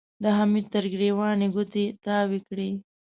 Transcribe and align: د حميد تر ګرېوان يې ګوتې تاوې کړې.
د 0.23 0.25
حميد 0.37 0.65
تر 0.73 0.83
ګرېوان 0.93 1.37
يې 1.43 1.47
ګوتې 1.55 1.85
تاوې 2.05 2.39
کړې. 2.47 2.69